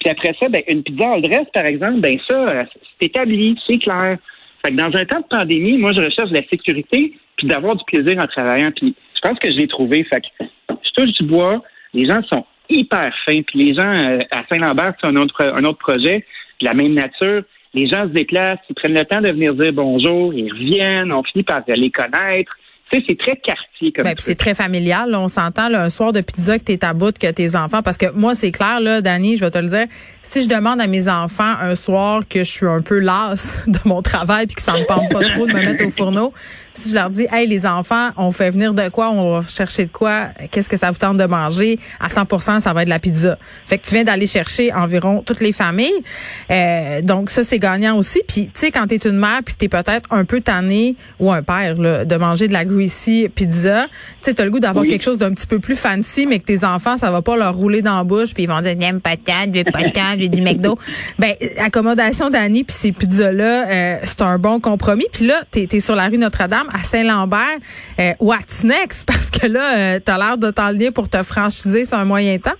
Puis 0.00 0.10
après 0.10 0.34
ça, 0.40 0.48
ben, 0.48 0.62
une 0.68 0.82
pizza 0.82 1.12
all 1.12 1.22
dress, 1.22 1.46
par 1.54 1.64
exemple, 1.66 2.00
ben 2.00 2.18
ça, 2.28 2.36
euh, 2.36 2.64
c'est 2.98 3.06
établi, 3.06 3.56
c'est 3.66 3.78
clair. 3.78 4.18
Fait 4.64 4.72
que 4.72 4.76
dans 4.76 4.96
un 4.96 5.04
temps 5.04 5.20
de 5.20 5.26
pandémie, 5.28 5.78
moi, 5.78 5.92
je 5.92 6.00
recherche 6.02 6.30
la 6.30 6.42
sécurité 6.48 7.12
puis 7.36 7.46
d'avoir 7.46 7.76
du 7.76 7.84
plaisir 7.84 8.20
en 8.20 8.26
travaillant. 8.26 8.72
Puis 8.74 8.94
je 9.14 9.20
pense 9.28 9.38
que 9.38 9.50
je 9.50 9.56
l'ai 9.56 9.68
trouvé. 9.68 10.04
Fait 10.04 10.20
que 10.20 10.44
je 10.70 10.90
touche 10.94 11.12
du 11.20 11.24
bois. 11.26 11.62
Les 11.94 12.06
gens 12.06 12.20
sont 12.24 12.44
hyper 12.70 13.12
fins. 13.26 13.42
Puis 13.46 13.58
les 13.64 13.74
gens 13.74 13.88
euh, 13.88 14.18
à 14.30 14.42
Saint-Lambert, 14.50 14.94
c'est 15.00 15.08
un 15.08 15.16
autre, 15.16 15.44
un 15.44 15.64
autre 15.64 15.78
projet 15.78 16.24
de 16.60 16.64
la 16.64 16.74
même 16.74 16.94
nature. 16.94 17.42
Les 17.74 17.88
gens 17.88 18.02
se 18.04 18.12
déplacent, 18.12 18.58
ils 18.68 18.74
prennent 18.74 18.94
le 18.94 19.04
temps 19.04 19.20
de 19.20 19.30
venir 19.30 19.54
dire 19.54 19.72
bonjour, 19.72 20.34
ils 20.34 20.50
reviennent, 20.52 21.12
on 21.12 21.22
finit 21.22 21.44
par 21.44 21.62
les 21.66 21.90
connaître. 21.90 22.52
Tu 22.92 22.98
sais, 22.98 23.04
c'est 23.08 23.18
très 23.18 23.36
quartier 23.36 23.92
comme 23.92 24.04
Ben, 24.04 24.14
c'est 24.18 24.34
très 24.34 24.54
familial. 24.54 25.10
là. 25.10 25.20
on 25.20 25.28
s'entend 25.28 25.72
un 25.72 25.88
soir 25.88 26.12
de 26.12 26.20
pizza 26.20 26.58
que 26.58 26.64
t'es 26.64 26.84
à 26.84 26.92
bout, 26.92 27.16
que 27.16 27.30
tes 27.30 27.56
enfants. 27.56 27.80
Parce 27.82 27.96
que 27.96 28.12
moi, 28.14 28.34
c'est 28.34 28.52
clair, 28.52 28.80
là, 28.80 29.00
Dani, 29.00 29.38
je 29.38 29.44
vais 29.46 29.50
te 29.50 29.58
le 29.58 29.68
dire. 29.68 29.86
Si 30.22 30.42
je 30.42 30.48
demande 30.48 30.78
à 30.78 30.86
mes 30.86 31.08
enfants 31.08 31.54
un 31.62 31.74
soir 31.74 32.22
que 32.28 32.40
je 32.40 32.50
suis 32.50 32.66
un 32.66 32.82
peu 32.82 32.98
lasse 32.98 33.62
de 33.66 33.78
mon 33.86 34.02
travail 34.02 34.46
puis 34.46 34.56
que 34.56 34.62
ça 34.62 34.74
me 34.74 34.84
tente 34.84 35.10
pas 35.10 35.20
trop 35.20 35.46
de 35.46 35.52
me 35.52 35.64
mettre 35.64 35.86
au 35.86 35.90
fourneau, 35.90 36.34
si 36.74 36.90
je 36.90 36.94
leur 36.94 37.10
dis, 37.10 37.26
hey, 37.30 37.46
les 37.46 37.66
enfants, 37.66 38.10
on 38.16 38.32
fait 38.32 38.50
venir 38.50 38.74
de 38.74 38.88
quoi, 38.88 39.10
on 39.10 39.40
va 39.40 39.46
chercher 39.48 39.84
de 39.84 39.90
quoi, 39.90 40.28
qu'est-ce 40.50 40.68
que 40.68 40.76
ça 40.76 40.90
vous 40.90 40.98
tente 40.98 41.16
de 41.16 41.24
manger, 41.24 41.78
à 42.00 42.08
100% 42.08 42.60
ça 42.60 42.72
va 42.72 42.82
être 42.82 42.86
de 42.86 42.90
la 42.90 42.98
pizza. 42.98 43.38
Fait 43.66 43.78
que 43.78 43.86
tu 43.86 43.94
viens 43.94 44.04
d'aller 44.04 44.26
chercher 44.26 44.72
environ 44.72 45.22
toutes 45.24 45.40
les 45.40 45.52
familles. 45.52 45.92
Euh, 46.50 47.02
donc 47.02 47.30
ça, 47.30 47.44
c'est 47.44 47.58
gagnant 47.58 47.96
aussi. 47.96 48.20
Puis, 48.26 48.46
tu 48.46 48.52
sais, 48.54 48.70
quand 48.70 48.86
t'es 48.86 48.96
une 48.96 49.18
mère 49.18 49.40
puis 49.44 49.54
t'es 49.54 49.68
peut-être 49.68 50.08
un 50.10 50.24
peu 50.24 50.40
tanné 50.40 50.96
ou 51.20 51.32
un 51.32 51.42
père 51.42 51.76
là, 51.76 52.04
de 52.04 52.16
manger 52.16 52.48
de 52.48 52.52
la 52.52 52.64
greasy 52.64 53.28
pizza, 53.34 53.84
tu 53.84 53.90
sais, 54.22 54.34
t'as 54.34 54.44
le 54.44 54.50
goût 54.50 54.60
d'avoir 54.60 54.84
Oui. 54.84 54.90
quelque 54.90 55.02
chose 55.02 55.18
d'un 55.18 55.32
petit 55.32 55.46
peu 55.46 55.58
plus 55.58 55.76
fancy, 55.76 56.26
mais 56.26 56.38
que 56.38 56.44
tes 56.46 56.64
enfants, 56.64 56.96
ça 56.96 57.10
va 57.10 57.22
pas 57.22 57.36
leur 57.36 57.54
rouler 57.54 57.82
dans 57.82 57.96
la 57.96 58.04
bouche 58.04 58.34
puis 58.34 58.44
ils 58.44 58.48
vont 58.48 58.60
dire, 58.60 58.74
j'aime 58.78 59.00
pas 59.00 59.16
de 59.16 59.22
je 59.26 59.58
veux 59.58 59.64
pas 59.64 59.84
de 59.84 59.92
je 60.18 60.22
veux 60.22 60.28
du 60.28 60.42
McDo. 60.42 60.78
Ben, 61.18 61.34
accommodation 61.58 62.30
d'Annie 62.30 62.64
puis 62.64 62.74
ces 62.76 62.92
pizzas-là, 62.92 63.68
euh, 63.68 63.96
c'est 64.02 64.22
un 64.22 64.38
bon 64.38 64.60
compromis. 64.60 65.06
Puis 65.12 65.26
là, 65.26 65.40
t'es 65.50 65.68
es 65.70 65.80
sur 65.80 65.94
la 65.94 66.08
rue 66.08 66.18
Notre-Dame 66.18 66.61
à 66.72 66.78
Saint-Lambert. 66.78 67.58
Euh, 67.98 68.12
what's 68.20 68.64
next? 68.64 69.06
Parce 69.06 69.30
que 69.30 69.46
là, 69.46 69.96
euh, 69.96 70.00
t'as 70.04 70.18
l'air 70.18 70.38
de 70.38 70.50
t'enligner 70.50 70.90
pour 70.90 71.08
te 71.08 71.22
franchiser 71.22 71.84
sur 71.84 71.98
un 71.98 72.04
moyen 72.04 72.38
temps. 72.38 72.52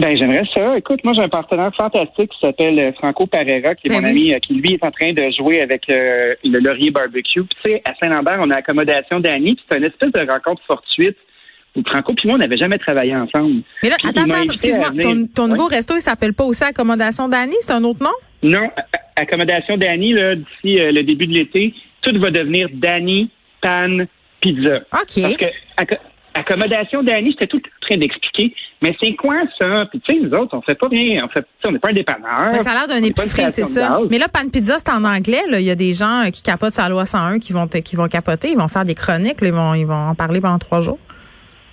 Ben, 0.00 0.16
j'aimerais 0.16 0.44
ça. 0.54 0.78
Écoute, 0.78 1.04
moi, 1.04 1.12
j'ai 1.14 1.20
un 1.20 1.28
partenaire 1.28 1.70
fantastique 1.76 2.30
qui 2.30 2.38
s'appelle 2.40 2.78
euh, 2.78 2.92
Franco 2.94 3.26
Parera, 3.26 3.74
qui 3.74 3.86
est 3.86 3.90
Ben 3.90 4.00
mon 4.00 4.04
oui. 4.04 4.10
ami, 4.10 4.34
euh, 4.34 4.38
qui 4.38 4.54
lui 4.54 4.74
est 4.74 4.84
en 4.84 4.90
train 4.90 5.12
de 5.12 5.30
jouer 5.36 5.60
avec 5.60 5.82
euh, 5.90 6.34
le 6.42 6.58
Laurier 6.58 6.90
Barbecue. 6.90 7.42
Puis, 7.42 7.56
tu 7.62 7.70
sais, 7.70 7.82
à 7.84 7.92
Saint-Lambert, 8.02 8.38
on 8.40 8.50
a 8.50 8.56
accommodation 8.56 9.20
d'Annie, 9.20 9.56
puis 9.56 9.64
c'est 9.70 9.76
une 9.76 9.84
espèce 9.84 10.10
de 10.12 10.20
rencontre 10.30 10.62
fortuite 10.66 11.18
où 11.76 11.82
Franco 11.86 12.14
puis 12.14 12.28
moi, 12.28 12.36
on 12.36 12.38
n'avait 12.38 12.56
jamais 12.56 12.78
travaillé 12.78 13.14
ensemble. 13.14 13.62
Mais 13.82 13.90
là, 13.90 13.96
Puis, 13.98 14.08
attends, 14.08 14.22
attends, 14.22 14.42
excuse-moi, 14.42 14.90
venir. 14.90 15.26
ton, 15.34 15.48
nouveau 15.48 15.66
resto, 15.66 15.94
il 15.96 16.00
s'appelle 16.00 16.32
pas 16.32 16.44
aussi 16.44 16.64
Accommodation 16.64 17.28
d'Annie, 17.28 17.56
c'est 17.60 17.72
un 17.72 17.84
autre 17.84 18.02
nom? 18.02 18.10
Non, 18.42 18.70
accommodation 19.16 19.76
d'Annie, 19.76 20.14
là, 20.14 20.34
d'ici 20.34 20.80
euh, 20.80 20.92
le 20.92 21.02
début 21.02 21.26
de 21.26 21.34
l'été, 21.34 21.74
tout 22.02 22.18
va 22.20 22.30
devenir 22.30 22.68
Danny 22.72 23.30
Pan 23.60 23.98
Pizza. 24.40 24.76
OK. 24.78 25.20
Parce 25.22 25.36
que 25.36 25.44
acco- 25.76 25.98
accommodation 26.34 27.02
d'Annie, 27.02 27.32
j'étais 27.32 27.46
tout 27.46 27.58
en 27.58 27.86
train 27.86 27.96
d'expliquer. 27.98 28.54
Mais 28.82 28.96
c'est 29.02 29.14
quoi 29.14 29.42
ça? 29.60 29.84
Puis 29.90 30.00
tu 30.00 30.14
sais, 30.14 30.20
nous 30.22 30.32
autres, 30.32 30.56
on 30.56 30.62
fait 30.62 30.74
pas 30.74 30.88
rien. 30.88 31.24
On 31.24 31.28
fait, 31.28 31.44
on 31.64 31.72
n'est 31.72 31.78
pas 31.78 31.90
un 31.90 31.92
dépanneur. 31.92 32.50
Mais 32.52 32.60
ça 32.60 32.70
a 32.70 32.86
l'air 32.86 32.96
une 32.98 33.04
épicerie, 33.04 33.50
c'est 33.50 33.64
ça. 33.64 34.00
Mais 34.10 34.18
là, 34.18 34.28
Pan 34.28 34.48
Pizza, 34.48 34.78
c'est 34.78 34.90
en 34.90 35.04
anglais. 35.04 35.42
Là. 35.50 35.60
Il 35.60 35.66
y 35.66 35.70
a 35.70 35.74
des 35.74 35.92
gens 35.92 36.26
euh, 36.26 36.30
qui 36.30 36.42
capotent 36.42 36.72
sa 36.72 36.88
loi 36.88 37.04
101 37.04 37.38
qui 37.40 37.52
vont, 37.52 37.66
qui 37.66 37.96
vont 37.96 38.06
capoter. 38.08 38.50
Ils 38.52 38.56
vont 38.56 38.68
faire 38.68 38.84
des 38.84 38.94
chroniques. 38.94 39.40
là. 39.42 39.48
Ils, 39.48 39.52
vont, 39.54 39.74
ils 39.74 39.84
vont 39.86 39.94
en 40.08 40.14
parler 40.14 40.40
pendant 40.40 40.58
trois 40.58 40.80
jours. 40.80 40.98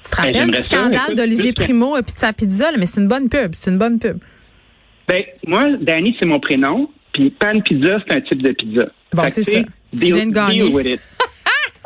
Tu 0.03 0.09
te 0.11 0.15
Ben, 0.17 0.25
rappelles 0.25 0.51
du 0.51 0.61
scandale 0.61 1.15
d'Olivier 1.15 1.53
Primo 1.53 1.95
et 1.97 2.03
Pizza 2.03 2.33
Pizza? 2.33 2.71
là, 2.71 2.77
mais 2.77 2.85
c'est 2.85 2.99
une 3.01 3.07
bonne 3.07 3.29
pub. 3.29 3.51
C'est 3.55 3.71
une 3.71 3.77
bonne 3.77 3.99
pub. 3.99 4.17
Ben, 5.07 5.23
moi, 5.47 5.63
Danny, 5.79 6.15
c'est 6.19 6.25
mon 6.25 6.39
prénom. 6.39 6.89
Puis 7.13 7.29
Pan 7.31 7.59
Pizza, 7.61 7.97
c'est 8.05 8.13
un 8.15 8.21
type 8.21 8.41
de 8.43 8.51
pizza. 8.51 8.85
Bon, 9.13 9.23
c'est 9.29 9.43
ça. 9.43 9.59
Deal, 9.93 10.31
deal 10.31 10.73
with 10.73 10.85
it. 10.85 10.99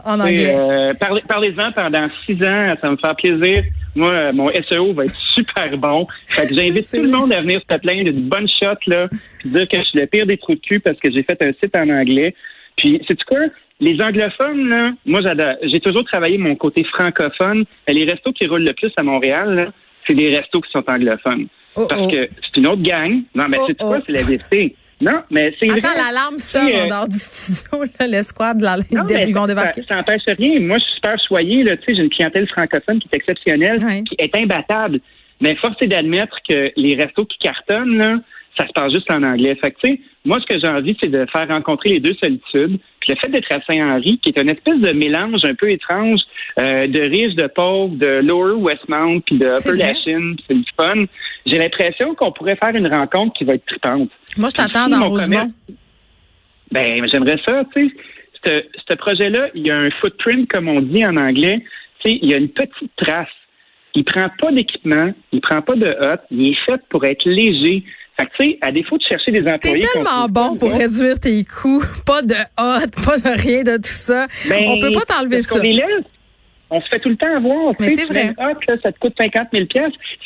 En 0.04 0.20
anglais. 0.20 0.56
euh, 0.58 0.94
parlez- 0.96 1.22
Parlez-en 1.28 1.72
pendant 1.74 2.08
six 2.26 2.34
ans, 2.44 2.74
ça 2.82 2.90
me 2.90 2.98
faire 2.98 3.16
plaisir. 3.16 3.64
Moi, 3.94 4.12
euh, 4.12 4.34
mon 4.34 4.48
SEO 4.68 4.94
va 4.96 5.06
être 5.06 5.16
super 5.36 5.78
bon. 5.78 6.08
Fait 6.28 6.48
que 6.48 6.56
j'invite 6.56 6.90
tout 6.92 7.04
le 7.04 7.10
monde 7.10 7.32
à 7.32 7.42
venir 7.42 7.62
se 7.70 7.78
plaindre 7.78 8.06
d'une 8.06 8.28
bonne 8.28 8.48
shot, 8.48 8.78
là, 8.88 9.08
puis 9.38 9.50
dire 9.52 9.68
que 9.68 9.78
je 9.78 9.84
suis 9.84 10.00
le 10.00 10.08
pire 10.08 10.26
des 10.26 10.38
trous 10.38 10.56
de 10.56 10.60
cul 10.60 10.80
parce 10.80 10.98
que 10.98 11.12
j'ai 11.12 11.22
fait 11.22 11.40
un 11.44 11.52
site 11.62 11.76
en 11.76 11.88
anglais. 11.90 12.34
Puis, 12.78 13.00
c'est 13.08 13.22
quoi? 13.26 13.42
Les 13.80 14.02
anglophones, 14.02 14.70
là, 14.70 14.90
moi, 15.06 15.22
j'adore. 15.22 15.54
J'ai 15.72 15.80
toujours 15.80 16.04
travaillé 16.06 16.40
mon 16.40 16.56
côté 16.56 16.84
francophone. 16.84 17.66
Les 17.88 18.04
restos 18.06 18.32
qui 18.32 18.48
roulent 18.48 18.66
le 18.66 18.74
plus 18.74 18.92
à 18.98 19.04
Montréal, 19.04 19.54
là, 19.54 19.68
c'est 20.08 20.16
des 20.16 20.36
restos 20.36 20.62
qui 20.62 20.72
sont 20.72 20.84
anglophones. 20.88 21.46
Oh, 21.76 21.86
Parce 21.88 22.06
oh. 22.06 22.10
que 22.10 22.28
c'est 22.44 22.58
une 22.60 22.66
autre 22.68 22.82
gang. 22.82 23.22
Non, 23.36 23.46
mais 23.48 23.58
c'est 23.68 23.78
quoi? 23.78 23.98
oh. 24.00 24.04
C'est 24.08 24.14
la 24.14 24.24
vérité. 24.24 24.76
Non, 25.02 25.22
mais 25.32 25.54
c'est. 25.60 25.70
Attends, 25.70 25.96
l'alarme 25.98 26.38
sonne 26.38 26.68
euh, 26.74 26.84
en 26.84 26.88
dehors 26.88 27.08
du 27.08 27.18
studio. 27.18 27.84
là, 28.00 28.08
L'escouade, 28.08 28.62
là, 28.62 28.78
non, 28.92 29.04
mais 29.10 29.26
ils 29.28 29.34
vont 29.34 29.42
ça- 29.42 29.48
débarquer. 29.48 29.84
Ça 29.88 29.96
n'empêche 29.96 30.22
rien. 30.38 30.60
Moi, 30.60 30.78
je 30.78 30.84
suis 30.84 30.94
super 30.96 31.16
choyé. 31.28 31.64
Là, 31.64 31.76
Tu 31.78 31.84
sais, 31.90 31.96
j'ai 31.96 32.04
une 32.04 32.10
clientèle 32.10 32.48
francophone 32.48 33.00
qui 33.00 33.10
est 33.12 33.16
exceptionnelle, 33.18 33.80
qui 34.06 34.16
est 34.20 34.36
imbattable. 34.38 35.00
Mais 35.42 35.56
force 35.56 35.76
est 35.82 35.88
d'admettre 35.88 36.38
que 36.48 36.72
les 36.76 36.96
restos 36.96 37.26
qui 37.26 37.40
cartonnent, 37.40 37.98
là, 37.98 38.20
ça 38.58 38.68
se 38.68 38.72
passe 38.74 38.94
juste 38.94 39.10
en 39.10 39.24
anglais. 39.24 39.56
Fait 39.60 39.72
que, 39.72 39.78
tu 39.84 39.92
sais, 39.94 40.00
moi, 40.24 40.38
ce 40.40 40.46
que 40.46 40.60
j'ai 40.60 40.68
envie, 40.68 40.96
c'est 41.02 41.10
de 41.10 41.26
faire 41.32 41.48
rencontrer 41.48 41.90
les 41.90 42.00
deux 42.00 42.14
solitudes. 42.22 42.78
Puis 43.00 43.14
le 43.14 43.16
fait 43.16 43.30
d'être 43.30 43.52
à 43.52 43.60
Saint-Henri, 43.68 44.20
qui 44.22 44.30
est 44.30 44.40
une 44.40 44.52
espèce 44.52 44.78
de 44.80 44.92
mélange 44.92 45.44
un 45.44 45.56
peu 45.56 45.72
étrange 45.72 46.20
euh, 46.60 46.86
de 46.86 47.00
riches, 47.02 47.34
de 47.34 47.48
pauvres, 47.48 47.96
de 47.96 48.20
Lower 48.22 48.54
Westmount, 48.54 49.22
puis 49.22 49.40
de 49.40 49.48
Upper. 49.48 49.76
Lachine, 49.78 50.36
c'est 50.48 50.54
du 50.54 50.66
fun. 50.78 51.00
J'ai 51.52 51.58
l'impression 51.58 52.16
qu'on 52.16 52.32
pourrait 52.32 52.56
faire 52.56 52.74
une 52.76 52.88
rencontre 52.88 53.34
qui 53.38 53.44
va 53.44 53.54
être 53.56 53.66
tripante. 53.66 54.10
Moi, 54.38 54.50
je 54.50 54.56
t'attends 54.56 54.86
Si 54.86 54.92
dans 54.92 54.98
mon 54.98 55.10
Rosemont. 55.10 55.26
commerce- 55.26 55.50
Ben, 56.72 57.06
j'aimerais 57.12 57.38
ça, 57.48 57.64
tu 57.76 57.90
sais. 58.44 58.66
Ce- 58.90 58.96
projet-là, 58.96 59.50
il 59.54 59.68
y 59.68 59.72
a 59.72 59.78
un 59.78 59.90
footprint, 60.02 60.50
comme 60.52 60.68
on 60.68 60.82
dit 60.82 61.06
en 61.06 61.16
anglais. 61.18 61.64
Tu 62.04 62.12
sais, 62.12 62.20
il 62.22 62.30
y 62.30 62.34
a 62.34 62.38
une 62.38 62.50
petite 62.50 62.92
trace. 62.98 63.28
Il 63.94 64.04
prend 64.06 64.30
pas 64.40 64.52
d'équipement, 64.52 65.12
il 65.32 65.42
prend 65.42 65.62
pas 65.62 65.76
de 65.76 65.88
hotte, 65.88 66.22
il 66.32 66.48
est 66.52 66.58
fait 66.68 66.82
pour 66.90 67.04
être 67.06 67.24
léger. 67.26 67.84
Fait 68.18 68.26
que, 68.26 68.32
tu 68.40 68.46
sais, 68.52 68.58
à 68.62 68.72
défaut 68.72 68.98
de 68.98 69.04
chercher 69.04 69.32
des 69.32 69.44
T'es 69.44 69.52
employés... 69.54 69.86
qu'on 69.88 70.04
tellement 70.04 70.28
bon 70.30 70.58
pour 70.58 70.72
réduire 70.72 71.20
tes 71.20 71.44
coûts. 71.44 71.84
Pas 72.06 72.22
de 72.22 72.36
hot, 72.36 72.90
pas 73.06 73.18
de 73.18 73.42
rien 73.42 73.64
de 73.64 73.76
tout 73.78 73.82
ça. 73.86 74.28
ben, 74.50 74.64
On 74.68 74.80
peut 74.80 74.92
pas 74.92 75.06
t'enlever 75.06 75.42
ça. 75.42 75.60
les 75.62 75.74
laisse. 75.74 76.06
On 76.74 76.80
se 76.82 76.88
fait 76.88 77.00
tout 77.00 77.10
le 77.10 77.18
temps 77.18 77.36
avoir. 77.36 77.76
Tu 77.76 77.84
Mais 77.84 77.96
c'est 77.96 78.06
tu 78.08 78.14
vrai. 78.14 78.30
hotte, 78.30 78.66
là, 78.68 78.76
ça 78.84 78.92
te 78.94 79.00
coûte 79.00 79.14
50 79.20 79.48
000 79.54 79.66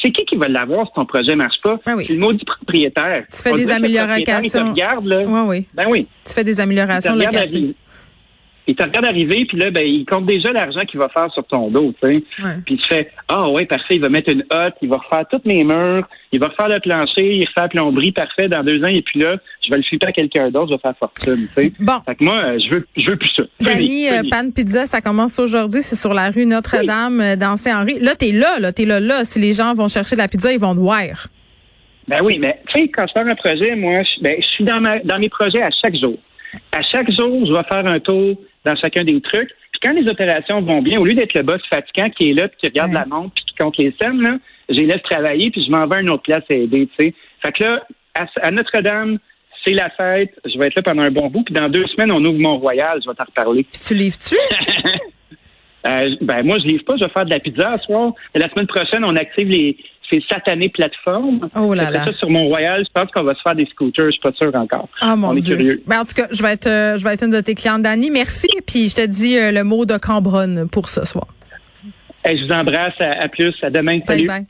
C'est 0.02 0.12
qui 0.12 0.26
qui 0.26 0.36
va 0.36 0.48
l'avoir 0.48 0.86
si 0.86 0.94
ton 0.94 1.06
projet 1.06 1.36
marche 1.36 1.60
pas? 1.64 1.80
Ben 1.86 1.96
oui. 1.96 2.04
C'est 2.06 2.14
le 2.14 2.20
maudit 2.20 2.46
propriétaire. 2.46 3.24
Tu 3.34 3.42
fais 3.42 3.52
On 3.52 3.56
des 3.56 3.72
améliorations. 3.72 4.24
Te 4.24 4.70
regarde, 4.70 5.06
là. 5.06 5.24
Oui, 5.26 5.42
oui. 5.48 5.66
Ben 5.74 5.86
oui. 5.90 6.08
Tu 6.24 6.34
fais 6.34 6.44
des 6.44 6.60
améliorations 6.60 7.14
regarde 7.14 7.34
locatives. 7.34 7.74
Il 8.68 8.76
te 8.76 8.84
regarde 8.84 9.06
arriver, 9.06 9.46
puis 9.46 9.58
là, 9.58 9.70
ben, 9.70 9.86
il 9.86 10.06
compte 10.06 10.26
déjà 10.26 10.52
l'argent 10.52 10.82
qu'il 10.82 11.00
va 11.00 11.08
faire 11.10 11.32
sur 11.32 11.44
ton 11.46 11.70
dos, 11.70 11.94
tu 12.02 12.08
sais. 12.08 12.24
Ouais. 12.44 12.56
Puis 12.66 12.78
tu 12.78 12.88
fais, 12.88 13.12
ah 13.28 13.50
ouais, 13.50 13.66
parfait, 13.66 13.96
il 13.96 14.02
va 14.02 14.10
mettre 14.10 14.32
une 14.32 14.44
hotte, 14.50 14.74
il 14.82 14.90
va 14.90 14.98
refaire 14.98 15.26
toutes 15.30 15.46
mes 15.46 15.64
murs, 15.64 16.08
il 16.32 16.40
va 16.40 16.48
refaire 16.48 16.70
le 16.70 16.80
plancher, 16.80 17.36
il 17.36 17.46
refait 17.46 17.62
la 17.62 17.68
plomberie, 17.68 18.12
parfait, 18.12 18.48
dans 18.48 18.64
deux 18.64 18.84
ans, 18.84 18.88
et 18.88 19.04
puis 19.04 19.20
là, 19.20 19.38
je 19.64 19.70
vais 19.70 19.78
le 19.78 19.84
flipper 19.84 20.08
à 20.08 20.12
quelqu'un 20.12 20.50
d'autre, 20.50 20.70
je 20.70 20.74
vais 20.74 20.82
faire 20.82 20.98
fortune, 20.98 21.48
tu 21.56 21.64
sais. 21.64 21.74
Bon. 21.80 22.00
Fait 22.06 22.16
que 22.16 22.24
moi, 22.24 22.38
euh, 22.38 22.60
je 22.60 22.76
veux, 22.76 22.88
je 22.98 23.10
veux 23.10 23.18
plus 23.18 23.32
ça. 23.36 23.44
Dani, 23.60 24.10
euh. 24.10 24.24
Pan 24.32 24.50
Pizza, 24.50 24.86
ça 24.86 25.02
commence 25.02 25.38
aujourd'hui. 25.38 25.82
C'est 25.82 25.96
sur 25.96 26.14
la 26.14 26.32
rue 26.32 26.46
Notre-Dame 26.46 27.22
euh, 27.22 27.36
dans 27.36 27.58
Saint-Henri. 27.58 28.00
Là, 28.00 28.16
t'es 28.16 28.32
là, 28.32 28.60
là, 28.60 28.72
t'es 28.72 28.86
là, 28.86 29.00
là. 29.00 29.26
Si 29.26 29.40
les 29.40 29.54
gens 29.54 29.74
vont 29.74 29.88
chercher 29.88 30.16
de 30.16 30.22
la 30.22 30.28
pizza, 30.28 30.52
ils 30.52 30.60
vont 30.60 30.74
te 30.74 30.80
voir. 30.80 31.28
Ben 32.08 32.20
oui, 32.24 32.38
mais 32.40 32.60
tu 32.68 32.82
sais, 32.82 32.88
quand 32.90 33.06
je 33.08 33.14
fais 33.14 33.30
un 33.30 33.36
projet, 33.36 33.76
moi, 33.76 33.94
je, 34.04 34.24
ben, 34.24 34.36
je 34.40 34.46
suis 34.48 34.64
dans, 34.64 34.80
ma, 34.80 35.00
dans 35.00 35.20
mes 35.20 35.30
projets 35.30 35.62
à 35.62 35.70
chaque 35.84 35.96
jour. 35.96 36.18
À 36.72 36.82
chaque 36.84 37.12
jour, 37.12 37.46
je 37.46 37.52
vais 37.52 37.64
faire 37.64 37.86
un 37.92 38.00
tour 38.00 38.38
dans 38.66 38.76
chacun 38.76 39.04
des 39.04 39.22
trucs. 39.22 39.50
Puis 39.72 39.80
quand 39.84 39.94
les 39.94 40.10
opérations 40.10 40.62
vont 40.62 40.82
bien, 40.82 41.00
au 41.00 41.06
lieu 41.06 41.14
d'être 41.14 41.34
le 41.34 41.44
boss 41.44 41.62
fatigant 41.70 42.10
qui 42.10 42.30
est 42.30 42.34
là, 42.34 42.48
puis 42.48 42.58
qui 42.62 42.68
regarde 42.68 42.92
Ouais. 42.92 43.00
la 43.00 43.06
montre, 43.06 43.34
puis 43.36 43.46
qui 43.46 43.56
compte 43.56 43.78
les 43.78 43.94
scènes, 44.02 44.22
là, 44.22 44.38
je 44.70 44.76
les 44.76 44.86
laisse 44.86 45.02
travailler, 45.04 45.52
puis 45.52 45.64
je 45.66 45.72
m'en 45.72 45.86
vais 45.88 45.98
à 45.98 46.02
une 46.02 46.10
autre 46.10 46.24
place 46.24 46.44
à 46.50 46.54
aider, 46.56 46.88
tu 46.98 47.06
sais. 47.06 47.14
Fait 47.46 47.52
que 47.52 47.64
là, 47.64 47.84
à, 48.16 48.26
à 48.42 48.52
Notre-Dame, 48.52 49.20
c'est 49.64 49.74
la 49.74 49.90
fête, 49.92 50.32
je 50.46 50.58
vais 50.60 50.68
être 50.68 50.76
là 50.76 50.82
pendant 50.84 51.04
un 51.04 51.12
bon 51.12 51.28
bout, 51.28 51.44
puis 51.44 51.54
dans 51.54 51.70
deux 51.70 51.86
semaines, 51.88 52.12
on 52.12 52.24
ouvre 52.24 52.40
Mont-Royal, 52.40 53.00
je 53.04 53.10
vais 53.10 53.16
t'en 53.16 53.26
reparler. 53.26 53.64
Puis 53.64 53.82
tu 53.82 53.94
livres-tu? 53.96 54.36
Euh, 55.88 56.16
ben 56.22 56.42
moi, 56.44 56.58
je 56.58 56.66
livre 56.66 56.84
pas, 56.84 56.96
je 56.98 57.04
vais 57.04 57.12
faire 57.12 57.26
de 57.26 57.30
la 57.30 57.40
pizza 57.40 57.78
ce 57.78 57.84
soir. 57.84 58.12
Et 58.34 58.40
la 58.40 58.50
semaine 58.50 58.66
prochaine, 58.66 59.06
on 59.06 59.16
active 59.16 59.48
les 59.48 59.78
ces 60.10 60.22
satanées 60.30 60.70
plateformes. 60.70 61.50
Oh 61.56 61.74
là 61.74 61.90
là. 61.92 62.06
ça, 62.06 62.14
sur 62.14 62.30
Mont-Royal, 62.30 62.84
je 62.86 62.92
pense 62.94 63.12
qu'on 63.12 63.24
va 63.24 63.34
se 63.36 63.42
faire 63.42 63.56
des 63.56 63.66
scooters, 63.66 64.06
je 64.08 64.12
suis 64.12 64.22
pas 64.22 64.32
sûr 64.34 64.52
encore. 64.56 64.88
Ah 65.02 65.16
mon 65.16 65.30
on 65.30 65.36
est 65.36 65.40
Dieu. 65.40 65.56
curieux. 65.56 65.84
Ben, 65.88 66.00
en 66.02 66.06
tout 66.06 66.14
cas, 66.16 66.28
je 66.32 66.42
vais 66.44 66.52
être 66.54 66.68
euh, 66.68 66.98
je 66.98 67.04
vais 67.04 67.14
être 67.14 67.24
une 67.24 67.32
de 67.32 67.42
tes 67.42 67.56
clientes, 67.56 67.82
Dani. 67.82 68.10
Merci. 68.12 68.48
Puis 68.68 68.90
je 68.90 68.96
te 68.96 69.06
dis 69.06 69.38
euh, 69.38 69.52
le 69.52 69.64
mot 69.64 69.86
de 69.86 69.98
Cambronne 69.98 70.68
pour 70.70 70.90
ce 70.90 71.06
soir. 71.06 71.28
Hey, 72.24 72.38
je 72.40 72.46
vous 72.46 72.52
embrasse, 72.54 72.94
à, 73.00 73.24
à 73.24 73.28
plus, 73.28 73.54
à 73.62 73.70
demain. 73.70 74.00
Bye 74.00 74.04
Salut. 74.08 74.28
bye. 74.28 74.46